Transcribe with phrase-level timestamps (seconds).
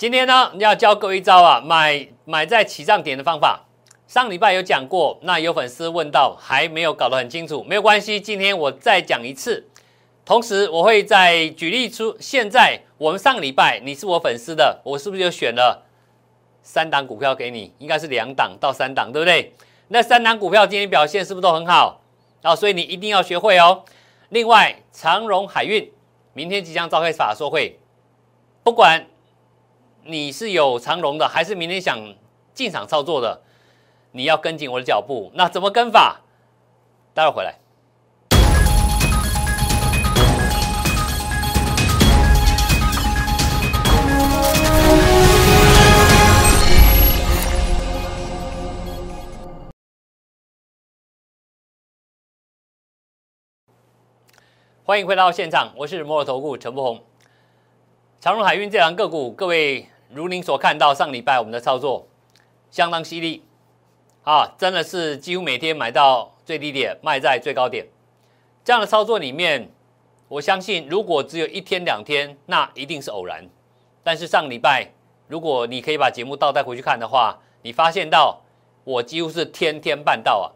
[0.00, 3.66] 今天呢，要教各位一招啊，买买在起涨点的方法。
[4.08, 9.68] 上礼拜有讲过，那有粉丝问到还没有搞得很清楚，没有关系，今天我再讲一次。
[10.24, 15.84] 同时，我会再举例出，现在我们上礼拜你是我粉丝的，我是不是就选了
[16.62, 17.74] 三档股票给你？
[17.76, 19.52] 应该是两档到三档，对不对？
[19.88, 22.00] 那三档股票今天表现是不是都很好？
[22.40, 23.84] 啊，所以你一定要学会哦。
[24.30, 25.92] 另外，长荣海运
[26.32, 27.78] 明天即将召开法说会，
[28.62, 29.04] 不管
[30.02, 31.98] 你是有长荣的，还是明天想
[32.54, 33.42] 进场操作的。
[34.12, 36.22] 你要跟紧我的脚步，那怎么跟法？
[37.12, 37.54] 待会回来。
[54.82, 57.04] 欢迎回到现场，我是摩尔投顾陈柏宏。
[58.18, 62.08] 长荣海运这两个股，各位如您所看到，上礼拜我们的操作
[62.70, 63.44] 相当犀利。
[64.22, 67.86] 啊，真的是几乎每天买到最低点，卖在最高点，
[68.62, 69.70] 这样的操作里面，
[70.28, 73.48] 我相信如果只有一天两天，那一定是偶然。
[74.04, 74.92] 但是上礼拜，
[75.26, 78.42] 如果你可以把节目倒带回去看的话，你发现到
[78.84, 80.46] 我几乎是天天办到啊，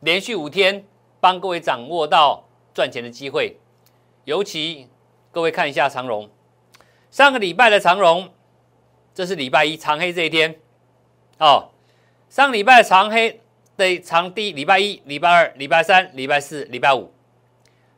[0.00, 0.84] 连续五天
[1.18, 3.58] 帮各位掌握到赚钱的机会。
[4.24, 4.88] 尤其
[5.32, 6.30] 各位看一下长荣，
[7.10, 8.30] 上个礼拜的长荣，
[9.14, 10.56] 这是礼拜一长黑这一天，
[11.38, 11.70] 哦。
[12.28, 13.40] 上礼拜长黑
[13.76, 17.12] 的长低，礼拜一、礼拜二、礼拜三、礼拜四、礼拜五，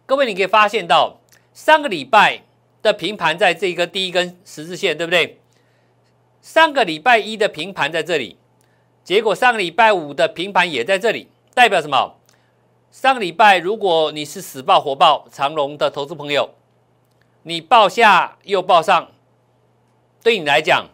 [0.06, 1.20] 各位你可以发现到
[1.52, 2.42] 上个礼拜
[2.80, 5.38] 的平盘在这个第一根十字线，对不对？
[6.40, 8.38] 上个礼拜一的平盘在这里，
[9.04, 12.16] 结果上个礼拜五的平盘也在这里，代表什么？
[12.90, 16.54] 上个礼拜如果你是死抱活抱长龙的投资朋友，
[17.42, 19.12] 你报下又报上，
[20.22, 20.86] 对你来讲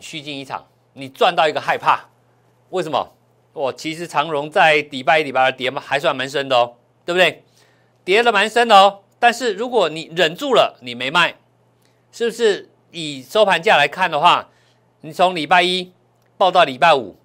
[0.00, 0.66] 虚惊一场。
[0.94, 2.08] 你赚到一个害怕，
[2.70, 3.12] 为什么？
[3.52, 7.44] 我其实长荣在礼拜一、礼拜二跌嘛，还算蛮深的哦，对不对？
[8.04, 9.00] 跌了蛮深的哦。
[9.18, 11.36] 但是如果你忍住了，你没卖，
[12.12, 12.70] 是不是？
[12.90, 14.48] 以收盘价来看的话，
[15.02, 15.92] 你从礼拜一
[16.38, 17.16] 报到礼拜五，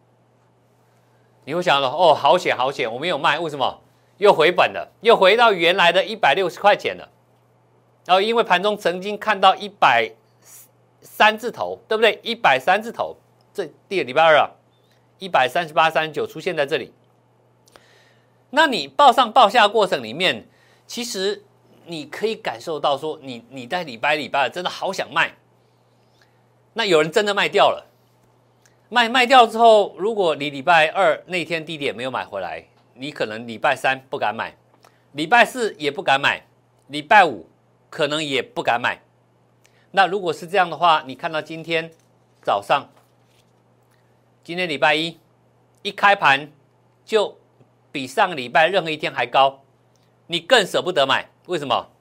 [1.46, 3.82] 你会想到哦，好险好险，我没有卖，为什么？
[4.18, 7.10] 又回本了，又回到原来的一百六十块钱了。
[8.06, 10.12] 然后因为盘中曾经看到一百
[11.04, 12.20] 三字头，对不对？
[12.24, 13.16] 一百三字头。
[13.54, 14.50] 这第礼拜二啊，
[15.20, 16.92] 一百三十八、三十九出现在这里。
[18.50, 20.48] 那你报上报下过程里面，
[20.88, 21.44] 其实
[21.86, 25.34] 你可以感受到说，你你在礼拜礼拜真的好想卖。
[26.74, 27.86] 那有人真的卖掉了，
[28.90, 32.66] 卖卖掉之后，如果你礼拜二那天低点没有买回来，
[32.96, 34.56] 你可能礼拜三不敢买，
[35.12, 36.46] 礼拜四也不敢买，
[36.88, 37.48] 礼拜五
[37.92, 39.00] 可能也不敢买。
[39.96, 41.92] 那如果是这样的话，你看到今天
[42.42, 42.90] 早上。
[44.44, 45.20] 今天礼拜一，
[45.84, 46.52] 一开盘
[47.06, 47.38] 就
[47.92, 49.62] 比上个礼拜任何一天还高，
[50.26, 51.92] 你更舍不得买，为什么？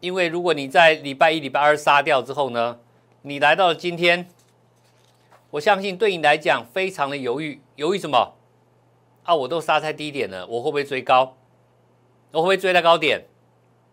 [0.00, 2.78] 因为如果你在礼拜一、礼拜二杀掉之后呢，
[3.22, 4.28] 你来到了今天，
[5.52, 8.34] 我相信对你来讲非常的犹豫，犹豫什么？
[9.22, 11.34] 啊，我都杀在低点了，我会不会追高？
[12.32, 13.26] 我会不会追在高点？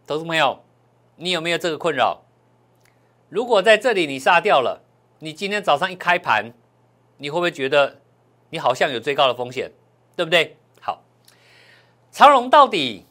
[0.05, 0.63] 投资朋友，
[1.21, 2.21] 你有没有这个困扰？
[3.27, 4.81] 如果在这里你杀掉了？
[5.19, 6.53] 你今天早上一开盘，
[7.17, 7.99] 你会不会觉得
[8.51, 9.73] 你好像有最高的风险，
[10.15, 10.57] 对不对？
[10.79, 11.03] 好，
[12.09, 13.05] 长荣到底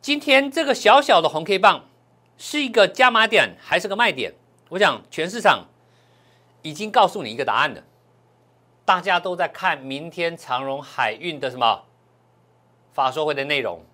[0.00, 1.84] 今天这个小小的红 K 棒
[2.38, 4.32] 是一个加码点还是个卖点？
[4.70, 5.66] 我想全市场
[6.62, 7.84] 已经告诉你一个答案了，
[8.86, 11.84] 大家都在看明天长荣海运的什么
[12.94, 13.84] 法说会的内容，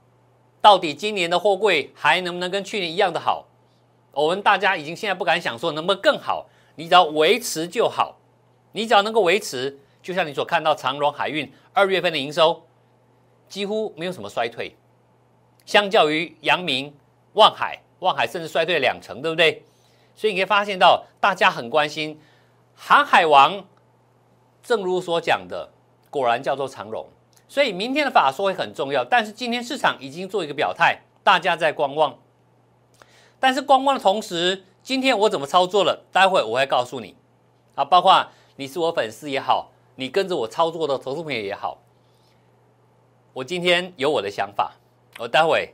[0.65, 3.45] 到底今年的货柜还能不能跟去年一样的好？
[4.13, 6.47] 我们大家已经现在不敢想说能不能更好。
[6.77, 8.17] 你只要维持就好，
[8.73, 12.63] 你只要能够维持，就像你所看到长荣海运二月份的营收
[13.47, 14.75] 几乎没有什么衰退，
[15.67, 16.97] 相较于阳明、
[17.35, 19.63] 望海、望海甚至衰退两成，对不对？
[20.15, 22.19] 所以你可以发现到大家很关心
[22.75, 23.67] 航海王，
[24.63, 25.69] 正如所讲的，
[26.09, 27.07] 果然叫做长荣。
[27.49, 32.19] 所以明天的法说会很重要，但是今天市场已经做一个表态，大家在观望，
[33.39, 34.65] 但是观望的同时。
[34.85, 36.05] 今天我怎么操作了？
[36.13, 37.17] 待会我会告诉你，
[37.75, 41.79] 啊，包括你是我粉丝也好，你跟着我操作的投资朋友也好，
[43.33, 44.75] 我今天有我的想法，
[45.19, 45.73] 我待会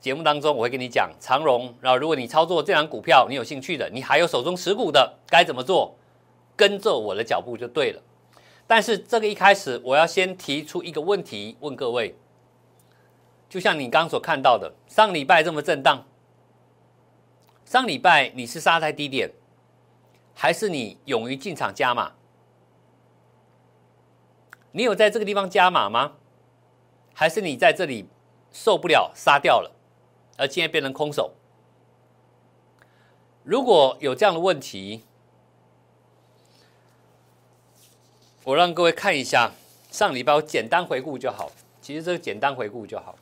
[0.00, 5.94] 节目当中我会跟你讲长荣，然后如果你操作这张股票，你有兴趣的，你还有手中持股的，该怎么做？
[6.56, 8.02] 跟着我的脚步就对了。
[8.68, 12.14] 但是这个一开始，我要先提出一个问题问各位，
[13.48, 16.04] 就像你刚所看到的，上礼拜这么震荡。
[17.64, 19.30] 上礼拜你是杀在低点，
[20.34, 22.12] 还是你勇于进场加码？
[24.72, 26.12] 你有在这个地方加码吗？
[27.14, 28.06] 还是你在这里
[28.52, 29.74] 受不了杀掉了，
[30.36, 31.32] 而今天变成空手？
[33.42, 35.04] 如果有这样的问题，
[38.48, 39.52] 我让各位看一下
[39.90, 41.52] 上礼拜我简单回顾就好。
[41.82, 43.14] 其实这个简单回顾就好。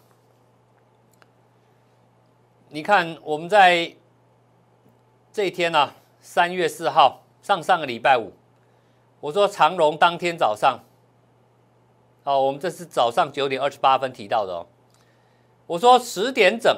[2.68, 3.96] 你看我们在
[5.32, 8.34] 这一天呢，三月四号上上个礼拜五，
[9.18, 10.78] 我说长荣当天早上，
[12.22, 14.68] 哦，我们这是早上九点二十八分提到的哦。
[15.66, 16.72] 我说十点整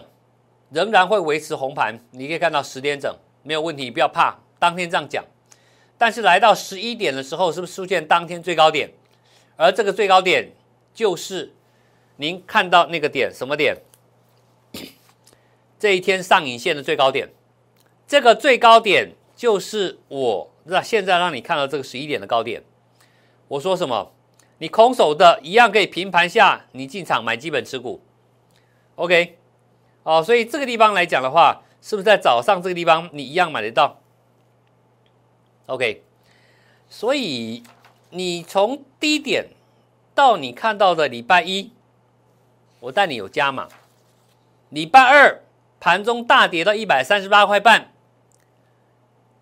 [0.71, 3.15] 仍然会维持红盘，你可以看到十点整。
[3.43, 4.39] 没有问题，不要怕。
[4.59, 5.23] 当天这样讲，
[5.99, 8.91] 但是来到十一点的时候，是不是出现当天最高点？
[9.57, 10.53] 而这个最高点
[10.95, 11.53] 就是
[12.17, 13.77] 您看到那个点，什么点？
[15.79, 17.29] 这一天上影线的最高点。
[18.07, 22.63] 这个最高点就是我那现在让你看到这个十一点的高点。
[23.49, 24.13] 我说什么？
[24.59, 28.01] 你空手的一样可以平盘下，你进场买基本持股。
[28.95, 29.37] OK，
[30.05, 31.63] 哦，所以这个地方来讲的话。
[31.81, 34.01] 是不是在早上这个地方你一样买得到
[35.69, 36.03] ？OK，
[36.89, 37.63] 所以
[38.11, 39.49] 你从低点
[40.15, 41.71] 到你看到的礼拜一，
[42.81, 43.69] 我带你有加码。
[44.71, 45.43] 礼拜二
[45.79, 47.93] 盘中大跌到一百三十八块半，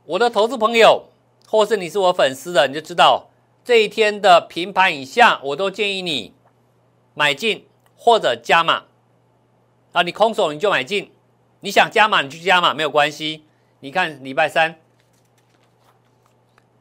[0.05, 1.09] 我的投资朋友
[1.47, 3.31] 或是你是我粉丝的，你就知道
[3.65, 6.35] 这一天的平盘以下，我都建议你
[7.15, 8.85] 买进或者加码。
[9.93, 11.13] 啊，你空手你就买进。
[11.61, 13.45] 你想加码，你去加码没有关系。
[13.81, 14.79] 你看礼拜三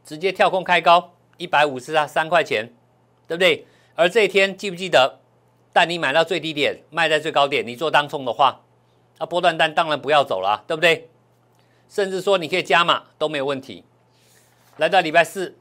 [0.05, 2.71] 直接跳空开高一百五十三块钱，
[3.27, 3.65] 对不对？
[3.95, 5.19] 而这一天记不记得
[5.73, 7.65] 但你买到最低点，卖在最高点？
[7.67, 8.61] 你做当冲的话，
[9.19, 11.09] 那波段单当然不要走了，对不对？
[11.89, 13.83] 甚至说你可以加码都没有问题。
[14.77, 15.57] 来到礼拜四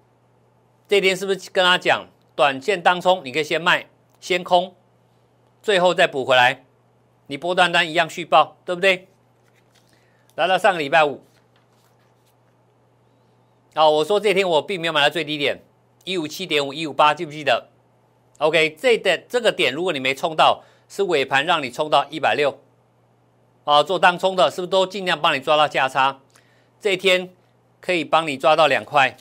[0.87, 2.07] 这天，是不是跟他讲
[2.37, 3.23] 短线当冲？
[3.25, 3.89] 你可以先卖
[4.21, 4.75] 先空，
[5.63, 6.65] 最后再补回来。
[7.27, 9.09] 你波段单一样续报，对不对？
[10.35, 11.23] 来到上个礼拜五，
[13.75, 15.61] 好，我说这天我并没有买到最低点
[16.05, 17.69] 一五七点五一五八，记不记得
[18.39, 22.61] ？OK，这的这个点，如果你没冲到，是尾盘让你冲到一百六，
[23.65, 26.21] 啊，做当冲的，是不是都尽量帮你抓到价差？
[26.81, 27.31] 这一天
[27.81, 29.17] 可以帮你抓到两块，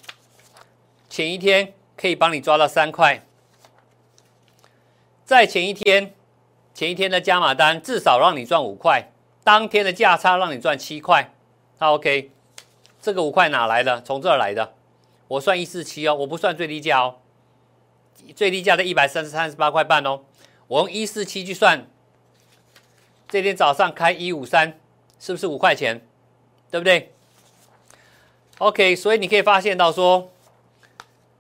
[1.10, 3.26] 前一天可以帮你抓到三块，
[5.26, 6.14] 在前一天。
[6.76, 9.12] 前一天的加码单至少让你赚五块，
[9.44, 11.32] 当天的价差让你赚七块，
[11.78, 12.32] 那 OK，
[13.04, 14.02] 这个五块哪来的？
[14.04, 14.76] 从这儿来的，
[15.28, 17.16] 我算一四七哦，我不算最低价哦，
[18.34, 20.22] 最低价的一百三十三十八块半哦，
[20.68, 21.86] 我用一四七去算，
[23.28, 24.80] 这天早上开一五三，
[25.20, 26.08] 是不是五块钱？
[26.72, 27.12] 对不对
[28.60, 30.32] ？OK，所以你可以发现到说，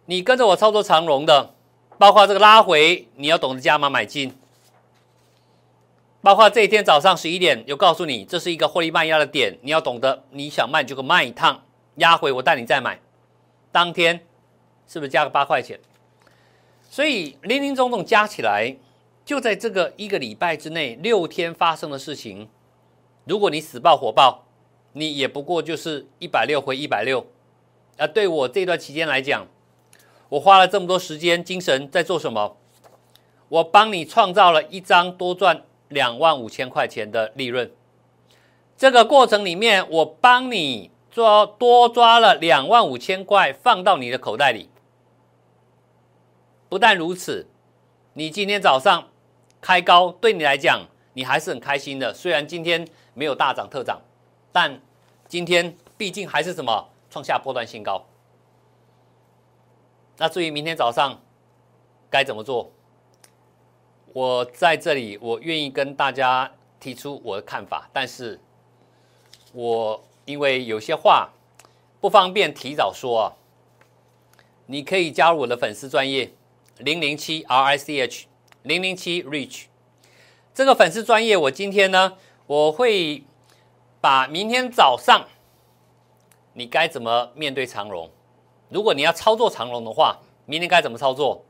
[0.07, 1.53] 你跟着我操作长荣的，
[1.97, 4.35] 包括这个拉回，你要懂得加码买进。
[6.23, 11.65] 包括这一天早上十一点，有告诉你这是一个获利卖压的点，你要懂得，你想卖就卖一趟，
[11.95, 12.97] 压回我带你再买，
[13.73, 14.25] 当天
[14.87, 15.77] 是不是加个八块钱？
[16.89, 18.77] 所以零零总总加起来，
[19.25, 22.47] 就在这个一个礼拜之内，六天发生的事情，
[23.25, 24.45] 如果你死爆火爆，
[24.93, 27.27] 你也不过就是一百六回一百六，
[27.97, 29.45] 啊，对我这段期间来讲，
[30.29, 32.55] 我花了这么多时间精神在做什么？
[33.49, 35.63] 我帮你创造了一张多赚。
[35.93, 37.71] 两万五千块钱的利润，
[38.75, 44.69] 这个过程里面，我帮你抓多抓了两万五千块放到你的口袋里。
[46.67, 47.47] 不但如此，
[48.13, 49.07] 你今天早上
[49.61, 52.11] 开高，对你来讲，你还是很开心的。
[52.11, 54.01] 虽然今天没有大涨特涨，
[54.51, 54.81] 但
[55.27, 58.03] 今天毕竟还是什么创下波段新高。
[60.17, 61.21] 那至于明天早上
[62.09, 62.72] 该怎么做？
[64.13, 68.39] 我在这里，我愿意跟大家提出我的看法，但是，
[69.53, 71.31] 我因为有些话
[71.99, 73.33] 不方便提早说啊。
[74.67, 76.31] 你可以加入我的粉丝专业
[76.77, 78.27] 零零七 R I C H
[78.61, 79.65] 零零七 Reach
[80.53, 82.15] 这个粉丝专业，我今天呢，
[82.45, 83.23] 我会
[83.99, 85.27] 把明天早上
[86.53, 88.09] 你该怎么面对长荣，
[88.69, 91.43] 如果你要操作长荣的话，明天该怎么操作？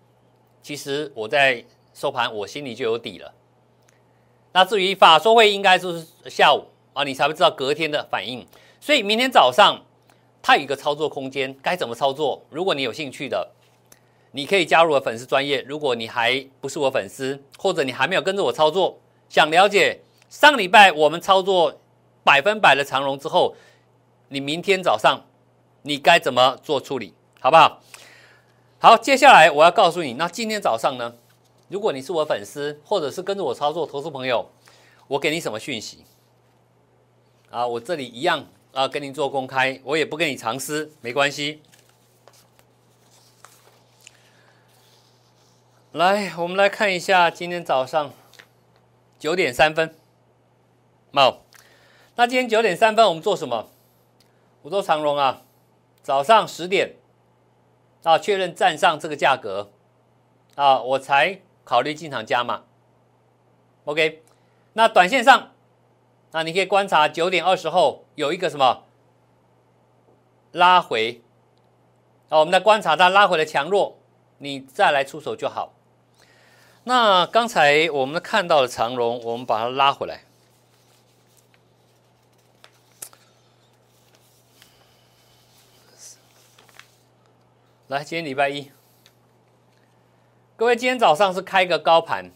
[0.62, 1.66] 其实我在。
[1.94, 3.34] 收盘，我心里就有底了。
[4.52, 8.46] 那至于法说会，应该就是下午啊，你才会知道隔天的反应。
[8.80, 9.82] 所以明天早上，
[10.42, 12.44] 它有一个操作空间，该怎么操作？
[12.50, 13.52] 如果你有兴趣的，
[14.32, 15.62] 你可以加入我粉丝专业。
[15.62, 21.80] 如果你还不是我粉丝，或者你还没有跟着我操作，想了解上礼拜我们操作
[22.24, 23.56] 百分百的长龙之后，
[24.30, 25.26] 你明天早上
[25.84, 27.82] 你该怎么做处理，好不好？
[28.80, 31.16] 好，接下来我要告诉你，那今天早上呢，
[31.74, 34.48] 如果你是我粉丝，或者是跟着我操作投资朋友，
[35.08, 36.06] 我给你什么讯息？
[37.50, 41.64] 啊，我这里一样啊，跟您做公开，我也不跟你藏私，没关系。
[45.94, 48.14] 来，我们来看一下今天早上
[49.18, 49.96] 九点三分，
[51.12, 51.42] 好，
[52.18, 53.68] 那今天九点三分我们做什么？
[54.62, 55.42] 我做长荣啊，
[56.04, 56.98] 早上十点
[58.04, 59.72] 啊，确认站上这个价格
[60.54, 62.64] 啊，我才考虑进场加码。
[63.86, 64.24] OK，
[64.74, 65.52] 那短线上，
[66.32, 68.84] 那你可以观察九点二十后有一个什么
[70.52, 71.22] 拉回，
[72.30, 73.98] 啊，我们来观察它拉回的强弱，
[74.38, 75.74] 你再来出手就好。
[76.86, 80.26] 那刚才我们看到的长龙，我们把它拉回来。
[87.88, 88.72] 来，今天礼拜一，
[90.56, 92.32] 各位今天早上是开个高盘，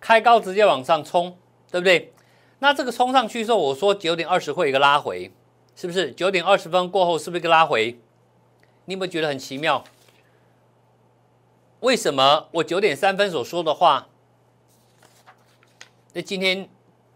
[0.00, 1.38] 开高直接往上冲，
[1.70, 2.12] 对不对？
[2.58, 5.32] 那这个冲上去之后，我说九点二十会有一个拉回，
[5.76, 6.10] 是不是？
[6.10, 8.00] 九点二十分过后是不是一个拉回？
[8.86, 9.84] 你有没有觉得很奇妙？
[11.80, 14.08] 为什么我九点三分所说的话，
[16.14, 16.68] 那今天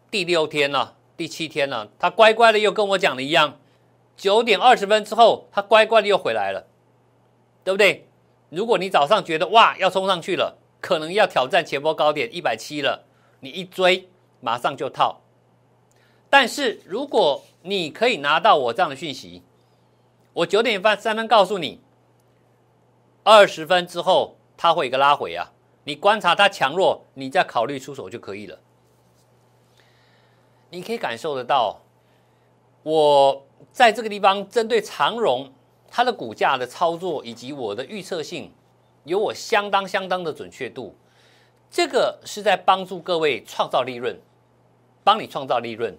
[0.09, 3.59] 第六天了，第七天了，他乖乖的又跟我讲的一样，
[4.16, 6.66] 九点二十分之后，他乖乖的又回来了，
[7.64, 8.07] 对不对？
[8.50, 13.05] 如果你早上觉得哇要冲上去了，可能要挑战前波高点一百七了，
[13.40, 14.09] 你一追
[14.40, 15.21] 马上就套。
[16.31, 19.43] 但是如果你可以拿到我这样的讯息，
[20.33, 21.81] 我九点半三分告诉你，
[23.25, 24.35] 二十分之后。
[24.61, 25.52] 它会一个拉回啊，
[25.85, 28.59] 你观察它强弱，你再考虑出手就可以了。
[30.71, 31.81] 你可以感受得到，
[32.83, 35.52] 我在这个地方针对长荣
[35.90, 38.52] 它的股价的操作以及我的预测性，
[39.04, 40.97] 有我相当相当的准确度。
[41.71, 44.18] 这个是在帮助各位创造利润，
[45.04, 45.97] 帮你创造利润。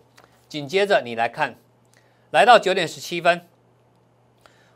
[0.48, 1.60] 紧接着你来看，
[2.32, 3.48] 来到九点十七分，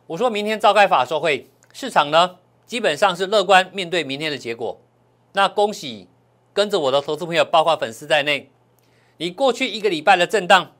[0.05, 2.37] 我说明天召开法说会，市场呢？
[2.65, 4.79] 基本上是乐观面对明天的结果。
[5.33, 6.07] 那恭喜
[6.53, 8.51] 跟着我的投资朋友，包括粉丝在内，
[9.17, 10.71] 你过去一个礼拜的震荡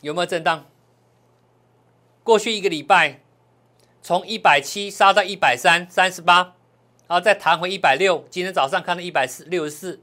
[0.00, 0.66] 有没有震荡？
[2.26, 3.20] 过去一个礼拜
[4.02, 6.54] 从一百七杀到一百三三十八，
[7.06, 10.00] 然后再弹回一百六，今天早上看到一百四六十四。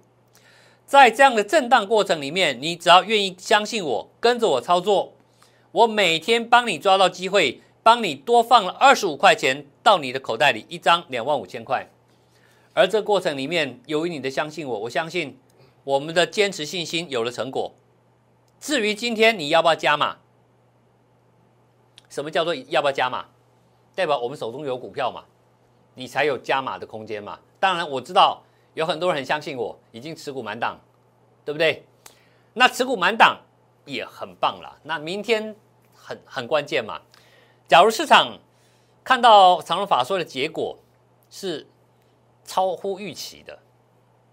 [0.85, 5.13] 在这样的震荡过程里面，你只要愿意相信我，跟着我操作，
[5.73, 7.61] 我每天帮你抓到机会。
[7.83, 11.89] 帮你多放了二十五块钱到你的口袋里，一张两万五千块。
[12.73, 15.37] 而这过程里面，由于你的相信我，我相信
[15.83, 17.73] 我们的坚持信心有了成果。
[18.61, 20.19] 至于今天你要不要加码？
[22.13, 23.25] 什么叫做要不要加码？
[23.95, 25.23] 代表我们手中有股票嘛，
[25.95, 27.39] 你才有加码的空间嘛。
[27.59, 28.43] 当然我知道
[28.75, 30.79] 有很多人很相信我，已经持股满档，
[31.43, 31.83] 对不对？
[32.53, 33.41] 那持股满档
[33.85, 34.79] 也很棒了。
[34.83, 35.55] 那明天
[35.95, 37.01] 很很关键嘛。
[37.67, 38.37] 假如市场
[39.03, 40.77] 看到长荣法说的结果
[41.31, 41.67] 是
[42.45, 43.57] 超乎预期的，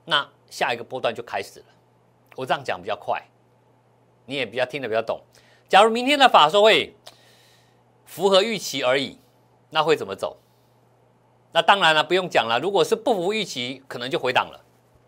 [0.04, 1.66] 那下一个波段就开始了。
[2.36, 3.26] 我这样讲比较快，
[4.26, 5.18] 你也比较听得比较懂。
[5.66, 6.94] 假如明天的法说会
[8.10, 9.18] 符合预期而已，
[9.70, 10.36] 那会怎么走？
[11.52, 12.58] 那当然了，不用讲了。
[12.60, 14.60] 如果是不符预期，可能就回档了。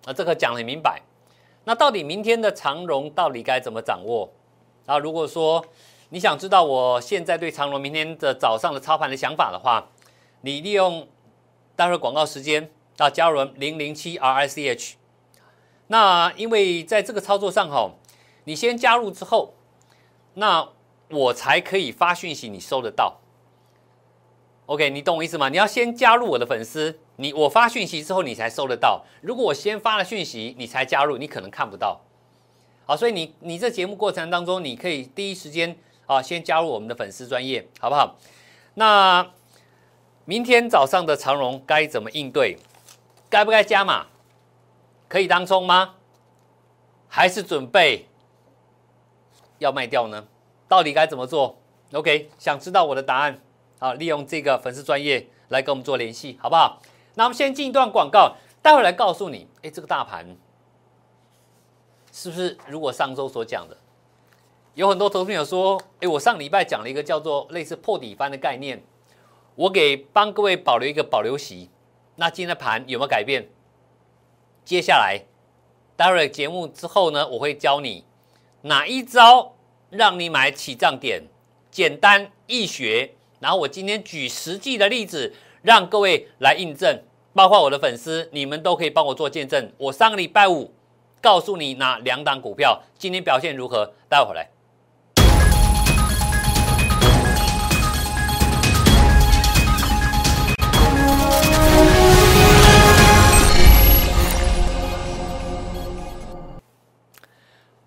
[0.05, 1.03] 那这个讲很明白。
[1.65, 4.33] 那到底明天的长荣到底该怎么掌握？
[4.87, 5.65] 啊，如果说。
[6.15, 9.89] 你想知道我现在对长荣明天的早上的操盘的想法的话，
[10.43, 11.09] 你利用
[11.75, 14.97] 待会广告时间到加入零零七 R I C H。
[15.87, 17.93] 那因为在这个操作上哈，
[18.45, 19.55] 你先加入之后，
[20.35, 20.69] 那
[21.13, 23.21] 我才可以发讯息，你收得到。
[24.67, 25.49] OK，你懂我意思吗？
[25.49, 29.05] 你要先加入我的粉丝，你我发讯息之后你才收得到。
[29.21, 32.01] 如果我先发了讯息，你才加入，你可能看不到。
[32.87, 35.77] 好，所以你你这节目过程当中，你可以第一时间。
[36.05, 38.19] 啊，先加入我们的粉丝专业，好不好？
[38.75, 39.31] 那
[40.25, 42.59] 明天早上的长荣该怎么应对？
[43.31, 44.07] 该不该加码？
[45.09, 45.95] 可以当冲吗？
[47.09, 48.09] 还是准备
[49.59, 50.27] 要卖掉呢？
[50.73, 51.59] 到底该怎么做
[51.93, 53.39] ？OK，想知道我的答案？
[53.79, 56.81] 好，利用这个粉丝专业来跟我们做联系，好不好？
[57.15, 60.35] 那我们先进一段广告，待会来告诉你，哎，这个大盘
[62.11, 63.77] 是不是如果上周所讲的？
[64.73, 68.83] 有很多投资朋友说：“哎，我上礼拜讲了一个叫做类似破底翻的概念，
[69.57, 71.69] 我给帮各位保留一个保留席。
[72.17, 73.51] 那今天的盘有没有改变？
[74.65, 75.27] 接下来
[75.99, 78.07] 待会节目之后呢，我会教你
[78.63, 79.57] 哪一招
[79.93, 81.23] 让你买起涨点，
[81.71, 83.11] 简单易学。
[83.41, 87.03] 然后我今天举实际的例子，让各位来印证，
[87.35, 89.71] 包括我的粉丝，你们都可以帮我做见证。
[89.77, 90.73] 我上个礼拜五
[91.21, 94.49] 告诉你哪两档股票今天表现如何，待会儿来。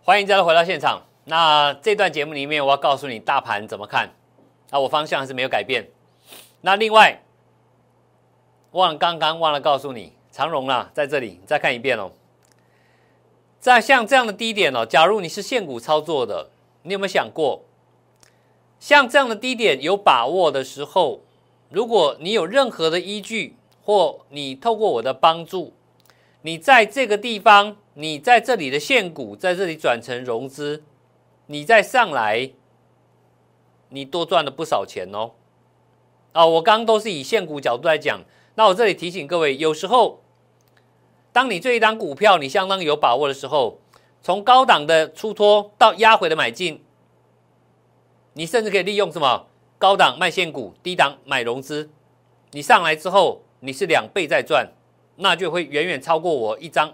[0.03, 1.01] 欢迎再次回到现场。
[1.25, 4.11] 那这段节目里面，我要告诉你大盘怎么看。
[4.69, 5.89] 那我方向还是没有改变。
[6.61, 7.23] 那另外，
[8.71, 12.11] 忘了刚刚忘了告诉你，长荣啊，在这里再看一遍哦。
[13.59, 16.49] 在像这样的低点哦，假如你是现股操作的，
[16.83, 17.65] 你有没有想过，
[18.79, 21.21] 像这样的低点有把握的时候，
[21.69, 25.73] 如果你有任何的依据，或你透过我的帮助，
[26.43, 27.77] 你在这个地方。
[27.97, 30.83] 你在这里的现股在这里转成融资，
[31.47, 32.51] 你再上来，
[33.89, 35.31] 你多赚了不少钱哦。
[36.31, 38.21] 啊，我刚刚都是以现股角度来讲，
[38.55, 40.21] 那我这里提醒各位，有时候
[41.31, 43.79] 当你这一张股票你相当有把握的时候，
[44.21, 46.83] 从高档的出脱到压回的买进，
[48.33, 49.47] 你甚至可以利用什么
[49.77, 51.89] 高档卖现股，低档买融资，
[52.51, 54.71] 你上来之后你是两倍在赚，
[55.17, 56.93] 那就会远远超过我一张。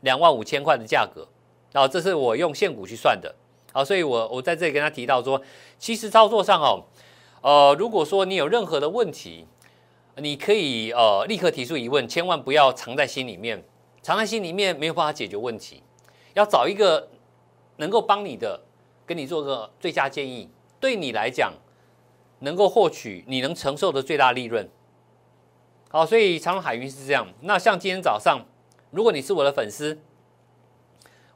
[0.00, 1.28] 两万五千块的价格，
[1.72, 3.34] 然后这是我用现股去算的，
[3.72, 5.40] 好，所以我我在这里跟他提到说，
[5.78, 6.84] 其实操作上哦，
[7.40, 9.46] 呃，如果说你有任何的问题，
[10.16, 13.62] 你可以呃立刻提出疑问，千万不要藏在心里面，
[14.02, 15.82] 藏在心里面没有办法解决问题，
[16.34, 17.08] 要找一个
[17.76, 18.60] 能够帮你的，
[19.06, 20.48] 跟你做个最佳建议，
[20.80, 21.52] 对你来讲
[22.40, 24.68] 能够获取你能承受的最大利润，
[25.88, 28.44] 好，所以长隆海运是这样，那像今天早上。
[28.92, 29.96] 如果你是我的粉丝，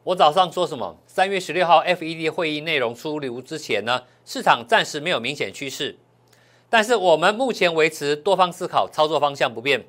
[0.05, 0.99] 我早上说什么？
[1.07, 5.97] 三月十六号 FED 会议内容出炉之前呢，市场暂时没有明显趋势，
[6.69, 9.87] 但是我们目前维持多方思考，操作方向不变。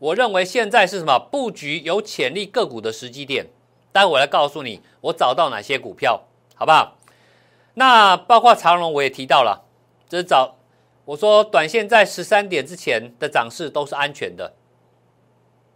[0.00, 3.46] 我认为现在是什么布局有潜力个股的时机点？
[3.92, 6.24] 待会我来告诉你，我找到哪些股票，
[6.56, 6.96] 好不好？
[7.74, 9.64] 那包括长隆我也提到了，
[10.08, 10.56] 这是早
[11.04, 14.54] 我说短线在十三点之前的涨势都是安全的。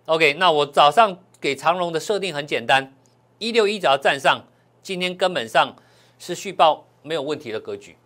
[0.06, 2.92] OK，那我早上给长龙的设定很简单，
[3.40, 4.44] 一六一只要站上，
[4.82, 5.74] 今天根本上
[6.18, 7.96] 是续报没有问题的格局。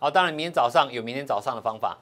[0.00, 1.96] 好，当然明天早上有明天早上的方法。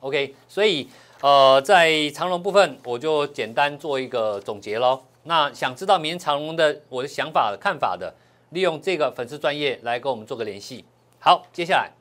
[0.00, 0.88] OK，所以
[1.20, 5.00] 呃，在长龙部分我就简单做一个总结喽。
[5.22, 8.12] 那想知道明天长龙的我的想法看法的，
[8.48, 10.84] 利用这个粉丝专业来跟我们做个联系。
[11.20, 11.92] 好，接下来。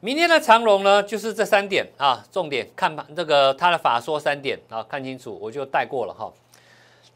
[0.00, 6.32] 明天的长龙呢，就是这三点啊，重点看盘这个它的法说三点啊，看清楚我就带过了哈。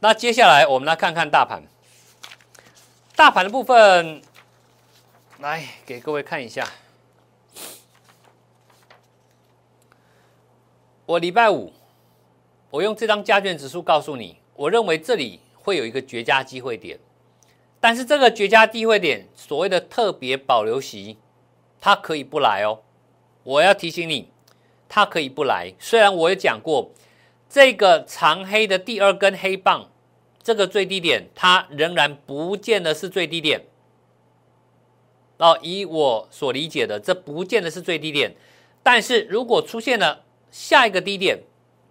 [0.05, 1.62] 那接下来我们来看看大盘，
[3.17, 4.21] 大盘的部分，
[5.38, 6.69] 来给各位看一下。
[11.07, 11.73] 我礼拜五，
[12.69, 16.99] 我用这张加权指数告诉你，我认为这里会有一个绝佳机会点，
[17.81, 21.17] 但是这个绝佳机会点，所谓的特别保留席。
[21.81, 22.83] 它可以不来哦，
[23.43, 24.31] 我要提醒你，
[24.87, 25.73] 它可以不来。
[25.79, 26.93] 虽然我也讲过，
[27.49, 29.90] 这个长黑的第二根黑棒，
[30.44, 33.64] 这个最低点，它仍然不见得是最低点。
[35.38, 38.37] 哦，以我所理解的，这不见得是最低点。
[38.83, 41.40] 但是如果出现了下一个低点，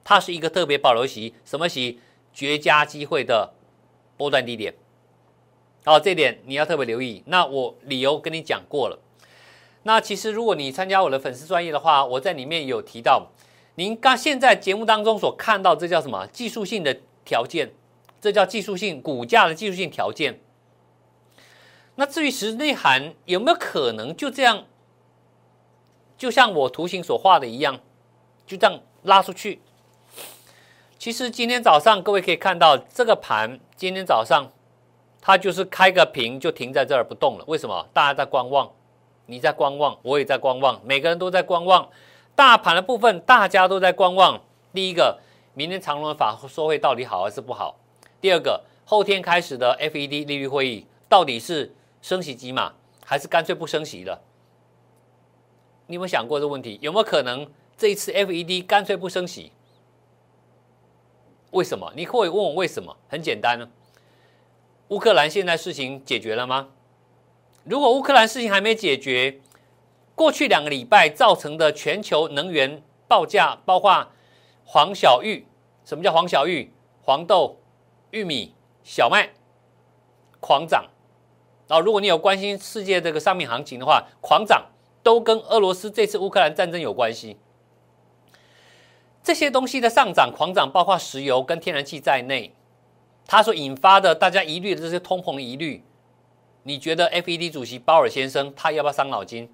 [0.04, 2.00] 它是一个特别保留席，什么席？
[2.32, 3.54] 绝佳机会的
[4.18, 4.74] 波段低点。
[5.86, 7.22] 哦，这点你要特别留意。
[7.28, 9.00] 那我理由跟你讲过了。
[9.84, 13.32] 那其实，如果你参加我的粉丝专业的话，我在里面有提到，
[13.76, 17.72] 您刚现在节目当中所看到，这叫什么技术性的条件？
[18.24, 20.40] 这叫技术性股价的技术性条件。
[21.96, 24.64] 那至于实内涵有没有可能就这样，
[26.18, 27.82] 就像我图形所画的一样，
[28.48, 29.62] 就这样拉出去？
[30.98, 34.50] 其实今天早上各位可以看到，这个盘今天早上
[35.20, 37.44] 它就是开个平就停在这儿不动了。
[37.46, 37.90] 为什么？
[37.92, 38.72] 大家在观望。
[39.26, 41.90] 你在观望，我也在观望，每个人都在观望。
[42.36, 44.42] 大盘的部分，大家都在观望。
[44.74, 45.20] 第一个，
[45.54, 47.76] 明天长隆的法说会到底好还是不好？
[48.24, 52.72] 第二个，后天开始的 FED 利率会议到底是升息机嘛，
[53.04, 54.22] 还是干脆不升息了？
[55.88, 56.80] 你有没有想过这个问题？
[56.82, 57.46] 有没有可能
[57.78, 59.52] 这一次 FED 干脆不升息？
[61.52, 61.92] 为什么？
[61.98, 62.96] 你可以问我为什么？
[63.10, 63.68] 很简单呢，
[64.88, 66.70] 乌克兰现在事情解决了吗？
[67.66, 69.42] 如果乌克兰事情还没解决，
[70.16, 74.08] 过去两个礼拜造成的全球能源报价，包括
[74.64, 75.46] 黄小玉，
[75.84, 76.72] 什么叫黄小玉？
[77.02, 77.58] 黄豆、
[78.14, 79.32] 玉米、小麦
[80.40, 80.86] 狂涨，
[81.68, 84.68] 啊，如果你有关心世界这个商品行情的话，狂涨
[85.02, 87.38] 都跟俄罗斯这次乌克兰战争有关系。
[89.24, 92.54] 这些东西的上涨狂涨，包括石油跟天然气在内，
[93.26, 95.84] 它所引发的大家疑虑的这些通膨疑虑，
[96.62, 99.52] 你觉得 FED 主席鲍尔先生他要不要伤脑筋？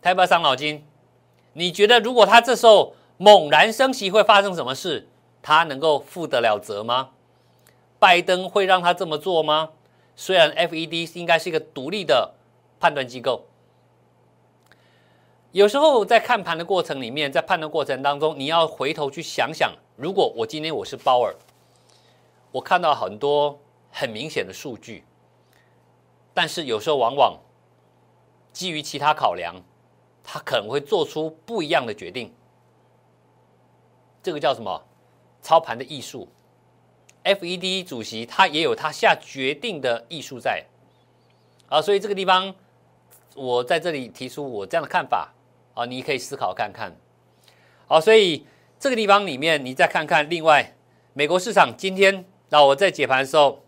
[0.00, 0.86] 他要不要伤脑筋？
[1.54, 5.08] 你觉得如果他这时候猛然升息会发生什么事？
[5.42, 7.10] 他能够负得了责吗？
[7.98, 9.70] 拜登会让他这么做吗？
[10.16, 12.34] 虽然 FED 应该是一个独立的
[12.78, 13.46] 判断机构。
[15.52, 21.34] 有时候在看盘的过程里面，在判断过程当中，你要回头去想想，如果我今天我是鲍尔，
[22.52, 23.58] 我看到很多
[23.90, 25.04] 很明显的数据，
[26.32, 27.38] 但是有时候往往
[28.52, 29.56] 基于其他考量，
[30.22, 32.32] 他可能会做出不一样的决定。
[34.22, 34.84] 这个叫什么？
[35.40, 36.28] 操盘的艺术。
[37.24, 40.64] FED 主席他也有他下决定的艺术在
[41.68, 42.54] 啊，所以这个地方
[43.34, 45.34] 我在这里提出我这样的看法。
[45.72, 46.96] 啊，你可以思考看看。
[47.86, 48.44] 好，所以
[48.80, 50.76] 这个地方里面，你再看看另外
[51.14, 53.64] 美国市场今天，那我在解盘的时候，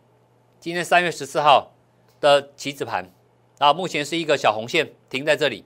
[0.58, 1.72] 今天三月十四号
[2.20, 3.08] 的棋子盘
[3.58, 5.64] 啊，目前是一个小红线停在这里。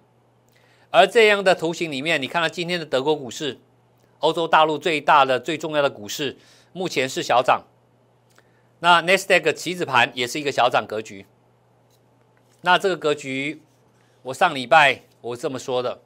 [0.90, 3.58] 而这样的图形里面，你看到今天的德国股市，
[4.20, 6.36] 欧洲大陆最大的、最重要的股市，
[6.72, 7.64] 目前是小涨。
[8.80, 11.26] 那 n e s t a q 棋子盘也是一个小涨格局。
[12.62, 13.62] 那这个格局，
[14.22, 16.00] 我上礼拜我这么说的。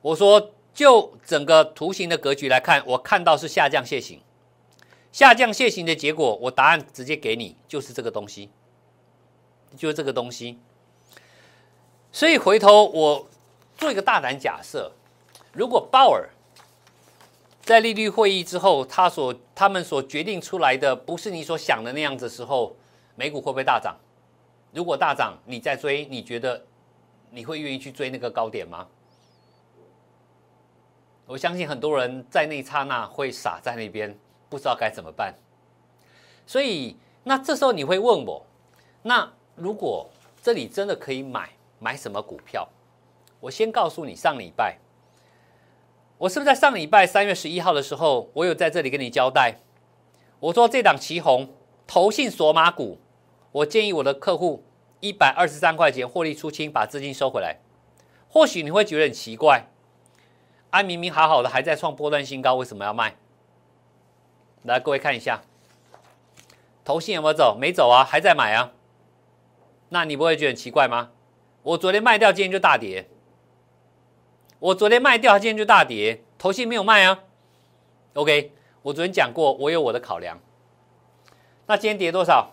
[0.00, 4.20] 我说，就整个图形的格局来看，我看到是下降楔形，
[5.10, 8.50] 下降楔形的结果，我答案直接给你，就是这个东西，
[9.76, 10.58] 就是这个东西。
[12.12, 13.28] 所以回头我
[13.76, 14.92] 做一个大胆假设，
[15.52, 16.28] 如果鲍尔
[17.62, 22.74] 在利率会议之后，他所他们所决定出来的不是你所想的那样子时候，
[23.14, 23.96] 美股会不会大涨？
[24.72, 26.64] 如果大涨，你再追，你觉得
[27.30, 28.86] 你会愿意去追那个高点吗？
[31.26, 35.34] 我相信很多人在那一刹那会傻在那边，不知道该怎么办。
[36.46, 38.46] 所以，那这时候你会问我，
[39.02, 40.08] 那如果
[40.42, 42.66] 这里真的可以买，买什么股票？
[43.40, 44.78] 我先告诉你，上礼拜
[46.18, 49.60] 我是不是在上礼拜三月十一号的时候，我有在这里跟你交代，
[50.40, 51.54] 我说这档旗红
[51.86, 52.98] 投信索马股，
[53.52, 54.64] 我建议我的客户
[54.98, 57.58] 一百二十三块钱获利出清，把资金收回来。
[58.28, 59.66] 或许你会觉得很奇怪。
[60.70, 63.16] 安明明好好的，还在创波段新高，为什么要卖？
[64.64, 65.42] 来，各位看一下，
[66.84, 67.56] 投信有没有走？
[67.56, 68.72] 没走啊，还在买啊。
[69.90, 71.10] 那你不会觉得很奇怪吗？
[71.62, 73.08] 我昨天卖掉，今天就大跌。
[74.60, 76.22] 我昨天卖掉，今天就大跌。
[76.36, 77.24] 头信没有卖啊。
[78.14, 80.38] OK，我昨天讲过，我有我的考量。
[81.66, 82.52] 那今天跌多少？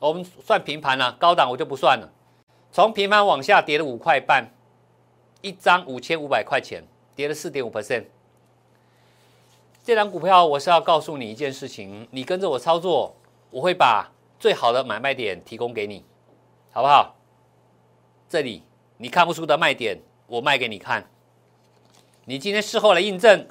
[0.00, 2.12] 我们算平盘了，高档我就不算了。
[2.70, 4.50] 从平盘往下跌了五块半，
[5.40, 6.84] 一张五千五百块钱。
[7.16, 8.04] 跌了四点五 percent，
[9.82, 13.16] 这张股票我是要告诉你一件事情，你跟着我操作，
[13.50, 16.04] 我会把最好的买卖点提供给你，
[16.70, 17.16] 好不好？
[18.28, 18.62] 这里
[18.98, 21.10] 你看不出的卖点，我卖给你看。
[22.26, 23.48] 你今天事后来印证，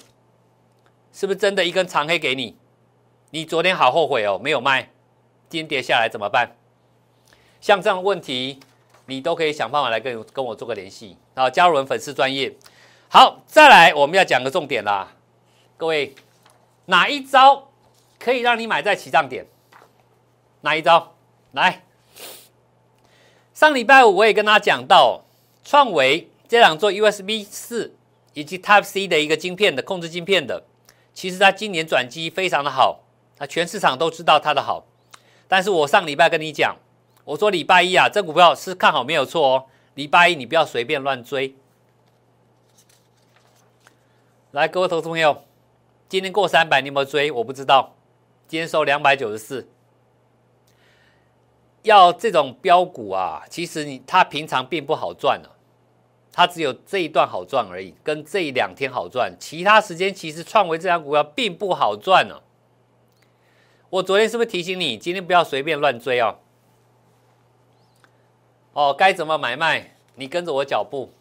[1.11, 2.55] 是不是真的一根长黑给你？
[3.31, 4.83] 你昨天好后悔哦，没有卖，
[5.49, 6.55] 今天跌下来怎么办？
[7.59, 8.59] 像这样的问题，
[9.07, 12.55] 你都可以想办法来跟跟我做个联系啊，加入我们粉丝专业。
[13.09, 15.13] 好，再来，我们要讲个重点啦，
[15.75, 16.13] 各位，
[16.85, 17.69] 哪一招
[18.19, 19.45] 可以让你买在起涨点？
[20.61, 21.15] 哪一招？
[21.53, 21.83] 来，
[23.53, 25.23] 上礼拜五我也跟大家讲到，
[25.63, 27.93] 创维这两座 USB 四
[28.33, 30.63] 以及 Type C 的一个晶片的控制晶片的，
[31.13, 33.03] 其实它今年转机非常的好，
[33.37, 34.85] 啊，全市场都知道它的好。
[35.47, 36.77] 但是我上礼拜跟你讲，
[37.25, 41.55] 我说礼拜一啊，这股票是看好没有错哦，礼拜一你不要随便乱追。
[44.51, 45.43] 来，各位投资朋友，
[46.07, 47.31] 今天过三百，你有没有追？
[47.31, 47.95] 我不知道。
[48.47, 49.67] 今天收两百九十四。
[51.83, 55.51] 要这种标股啊，其实你它平常并不好赚啊，
[56.37, 62.39] 它只有这一段好赚而已，跟这一两天好赚，其他时间其实创维这张股票并不好赚呢。
[63.89, 66.35] 我昨天是不是提醒你，今天不要随便乱追哦？
[68.73, 69.95] 哦，该怎么买卖？
[70.13, 71.11] 你跟着我脚步，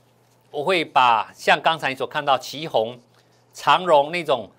[0.50, 2.98] 我会把像刚才你所看到旗红。
[3.55, 4.50] 长荣那种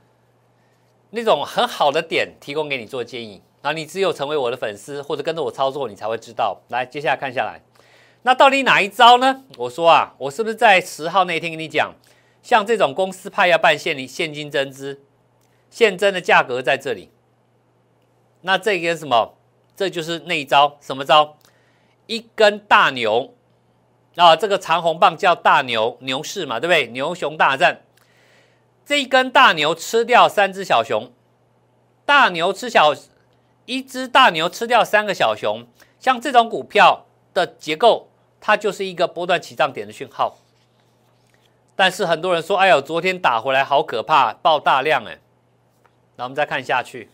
[1.12, 6.60] 那种很好的点提供给你做建议，然后你只有成为我的粉丝或者跟着我操作，你才会知道。
[6.70, 7.62] 来，接下来看下来，
[8.28, 9.46] 那到底哪一招呢？
[9.56, 11.96] 我说啊，我是不是在十号那天跟你讲，
[12.44, 15.02] 像这种公司派要办现现金增资，
[15.70, 17.10] 现增的价格在这里，
[18.42, 19.38] 那这个什么？
[19.78, 21.38] 这就是那一招，什么招？
[22.08, 23.34] 一根大牛
[24.18, 26.88] 啊，这个长红棒叫大牛牛市嘛，对不对？
[26.88, 27.84] 牛熊大战，
[28.86, 31.14] 这一根大牛吃掉三只小熊，
[32.06, 32.94] 大牛吃小，
[33.64, 35.66] 一只大牛吃掉三个小熊，
[35.98, 38.07] 像这种股票的结构，
[38.40, 40.38] 它就是一个波段起涨点的讯号。
[41.76, 45.20] 但是很多人说，哎呦，昨天打回来好可怕，爆大量哎。
[46.16, 47.10] 那我们再看下去，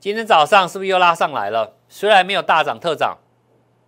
[0.00, 1.76] 今天早上是不是又拉上来了？
[1.88, 3.18] 虽然没有大涨特涨。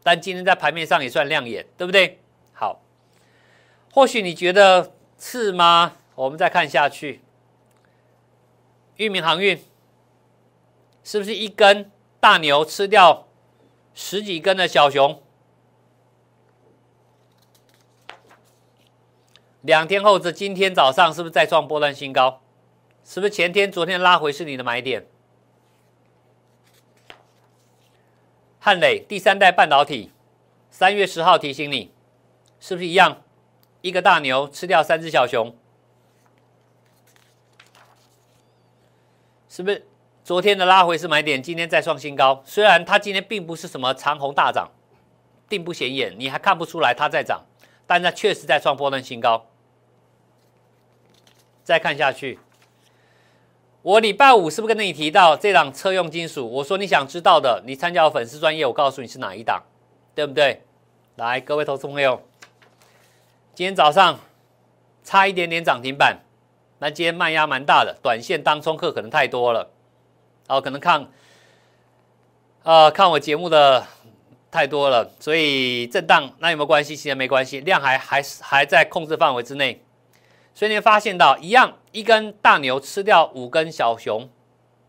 [0.06, 2.20] 但今天在盘面上也算亮眼，对不对？
[2.52, 2.82] 好，
[3.90, 5.96] 或许你觉得是吗？
[6.14, 7.22] 我们再看下去，
[8.96, 9.64] 裕民航运
[11.02, 13.26] 是不是一根大牛吃掉
[13.94, 15.22] 十几根的小熊？
[19.64, 22.42] 两天后的今天早上是不是再创波段新高？
[23.02, 25.06] 是不是前天、昨天拉回是你的买点？
[28.60, 30.12] 汉磊第三代半导体，
[30.70, 31.90] 三月十号提醒你，
[32.60, 33.22] 是不是一样？
[33.80, 35.56] 一个大牛吃掉三只小熊，
[39.48, 39.86] 是不是？
[40.22, 42.42] 昨天的拉回是买点，今天再创新高。
[42.44, 44.70] 虽然它今天并不是什么长虹大涨，
[45.48, 47.46] 并不显眼，你还看不出来它在涨，
[47.86, 49.46] 但它确实在创波段新高。
[51.64, 52.38] 再看下去。
[53.82, 56.48] 我礼拜五是不是跟你提到这档车用金属？
[56.48, 59.62] 我说你想知道的，你参加我粉丝专业，我告诉你是哪一档，
[60.14, 60.62] 对不对？
[61.16, 62.22] 来，各位投资朋友，
[63.54, 64.18] 今天早上
[65.02, 66.20] 差一点点涨停板，
[66.78, 69.70] 那今天卖压蛮大的，短线当冲客可能太多了，
[70.48, 71.06] 哦，可能看，
[72.62, 73.86] 呃，看我节目的
[74.50, 76.96] 太多了，所以震荡，那有没有关系？
[76.96, 79.82] 其实没关系，量还还是还在控制范围之内。
[80.54, 84.28] 所以你会发现到一样，一根大牛吃掉五根小熊，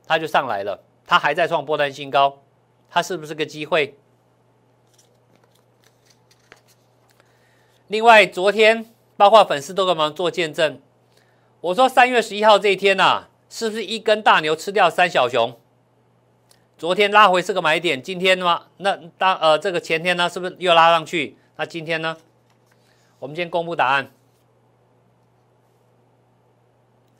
[0.05, 0.83] 它就上来了。
[1.07, 2.41] 它还在创波段新高，
[2.89, 3.97] 它是不是个机会？
[7.87, 8.85] 另外，昨天
[9.17, 10.79] 包括粉丝都给我们做见证，
[11.61, 15.59] 我说三月十一号这一天呐，是不是一根大牛吃掉三小熊？
[16.77, 18.63] 昨天拉回是个买点，今天呢？
[18.77, 21.37] 那当呃这个前天呢，是不是又拉上去？
[21.55, 22.17] 那今天呢？
[23.19, 24.11] 我们先公布答案。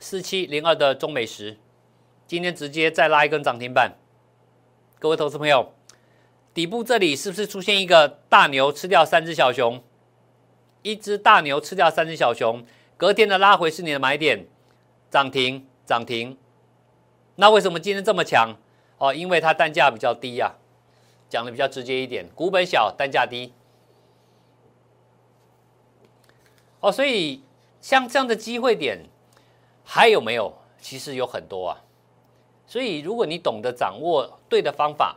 [0.08, 1.56] 四七零二的中美食，
[2.28, 3.96] 今天直接再拉一根涨停板。
[5.00, 5.72] 各位投资朋友，
[6.54, 9.82] 底部这里是不是出现一个大牛吃掉三只小熊？
[10.82, 12.64] 一只大牛吃掉三只小熊，
[12.96, 14.46] 隔天的拉回是你的买点，
[15.10, 16.38] 涨停涨停。
[17.34, 18.54] 那为什么今天这么强？
[18.98, 20.54] 哦，因为它单价比较低呀，
[21.28, 23.52] 讲的比较直接一点，股本小，单价低。
[26.78, 27.42] 哦，所以
[27.80, 29.06] 像这样的机会点。
[29.86, 30.52] 还有没有？
[30.78, 31.82] 其实有很多啊，
[32.66, 35.16] 所以如果你懂得掌握对的方法，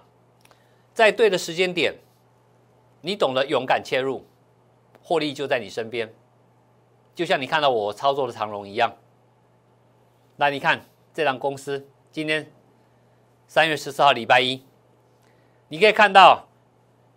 [0.93, 1.93] 在对的时间点，
[3.01, 4.25] 你懂得勇敢切入，
[5.03, 6.11] 获利就在你身边。
[7.13, 8.95] 就像你看到我操作的长龙一样。
[10.37, 12.51] 那你看这档公司今天
[13.47, 14.63] 三月十四号礼拜一，
[15.67, 16.47] 你可以看到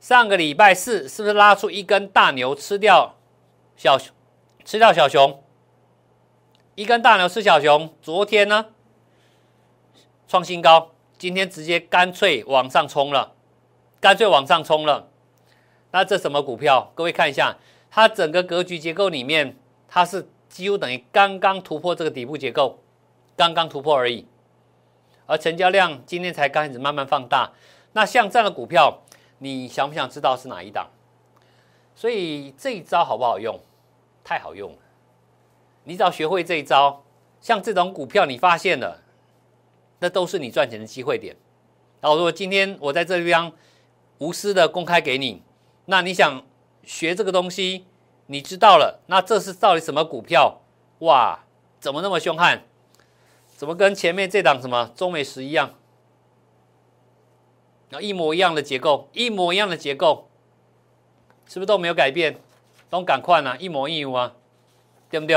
[0.00, 3.14] 上个礼拜四是不是拉出一根大牛吃掉
[3.76, 3.96] 小，
[4.64, 5.41] 吃掉小熊？
[6.74, 8.66] 一根大牛吃小熊，昨天呢
[10.26, 13.34] 创新高，今天直接干脆往上冲了，
[14.00, 15.10] 干脆往上冲了。
[15.90, 16.90] 那这什么股票？
[16.94, 17.58] 各位看一下，
[17.90, 19.54] 它整个格局结构里面，
[19.86, 22.78] 它是几乎等于刚刚突破这个底部结构，
[23.36, 24.26] 刚刚突破而已。
[25.26, 27.52] 而成交量今天才开始慢慢放大。
[27.92, 29.02] 那像这样的股票，
[29.40, 30.88] 你想不想知道是哪一档？
[31.94, 33.60] 所以这一招好不好用？
[34.24, 34.78] 太好用了。
[35.84, 37.02] 你只要学会这一招，
[37.40, 39.02] 像这种股票，你发现了，
[39.98, 41.36] 那都是你赚钱的机会点。
[42.00, 43.52] 然后，如果今天我在这地方
[44.18, 45.42] 无私的公开给你，
[45.86, 46.44] 那你想
[46.84, 47.86] 学这个东西，
[48.26, 50.62] 你知道了，那这是到底什么股票？
[51.00, 51.44] 哇，
[51.80, 52.62] 怎么那么凶悍？
[53.56, 55.74] 怎么跟前面这档什么中美石一样？
[57.92, 60.28] 啊，一模一样的结构，一模一样的结构，
[61.46, 62.38] 是不是都没有改变？
[62.90, 64.34] 都赶快呢，一模一样啊，
[65.10, 65.36] 对不对？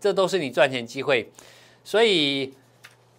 [0.00, 1.30] 这都是你赚钱机会，
[1.84, 2.54] 所以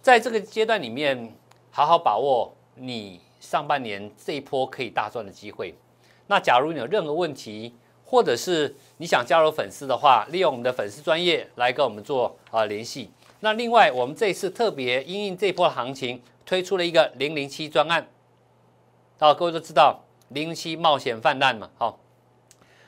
[0.02, 1.32] 在这个阶段里面，
[1.70, 5.72] 好好把握你上半年这一波可以大赚的机会。
[6.26, 7.72] 那假如你有任何问题，
[8.04, 13.10] 或者是你想加入粉丝的话，利用我们的粉丝专业来跟我们做啊联系。
[13.40, 18.08] 那另外，我们这次特别因应这波行情，推出了一个零零七专案。
[19.20, 22.00] 好，各位都知道零零七冒险泛滥嘛，好，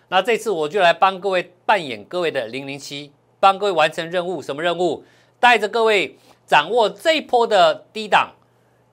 [0.09, 3.13] 那这次我就来帮各位扮演各位的零零七。
[3.45, 5.05] 帮各位完成任务，什么任务？
[5.39, 8.33] 带着各位掌握这一波的低档，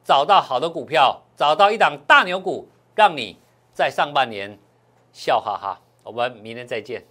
[0.03, 3.37] 找到好的股票，找到一档大牛股，让你
[3.73, 4.59] 在上半年
[5.13, 5.79] 笑哈哈。
[6.03, 7.10] 我们明天再见。